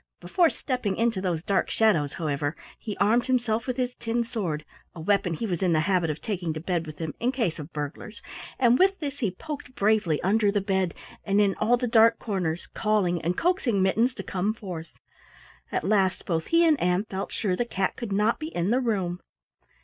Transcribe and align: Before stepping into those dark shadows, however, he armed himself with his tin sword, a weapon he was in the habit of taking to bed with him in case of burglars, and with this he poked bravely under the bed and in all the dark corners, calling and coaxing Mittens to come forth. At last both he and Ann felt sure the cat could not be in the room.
Before 0.19 0.49
stepping 0.49 0.95
into 0.95 1.21
those 1.21 1.43
dark 1.43 1.69
shadows, 1.69 2.13
however, 2.13 2.55
he 2.79 2.97
armed 2.97 3.27
himself 3.27 3.67
with 3.67 3.77
his 3.77 3.93
tin 3.93 4.23
sword, 4.23 4.65
a 4.95 4.99
weapon 4.99 5.35
he 5.35 5.45
was 5.45 5.61
in 5.61 5.73
the 5.73 5.81
habit 5.81 6.09
of 6.09 6.23
taking 6.23 6.53
to 6.53 6.59
bed 6.59 6.87
with 6.87 6.97
him 6.97 7.13
in 7.19 7.31
case 7.31 7.59
of 7.59 7.71
burglars, 7.71 8.19
and 8.57 8.79
with 8.79 8.97
this 8.97 9.19
he 9.19 9.29
poked 9.29 9.75
bravely 9.75 10.19
under 10.23 10.51
the 10.51 10.59
bed 10.59 10.95
and 11.23 11.39
in 11.39 11.53
all 11.59 11.77
the 11.77 11.85
dark 11.85 12.17
corners, 12.17 12.65
calling 12.65 13.21
and 13.21 13.37
coaxing 13.37 13.79
Mittens 13.83 14.15
to 14.15 14.23
come 14.23 14.55
forth. 14.55 14.91
At 15.71 15.83
last 15.83 16.25
both 16.25 16.47
he 16.47 16.65
and 16.65 16.79
Ann 16.81 17.05
felt 17.05 17.31
sure 17.31 17.55
the 17.55 17.63
cat 17.63 17.95
could 17.95 18.11
not 18.11 18.39
be 18.39 18.47
in 18.47 18.71
the 18.71 18.79
room. 18.79 19.19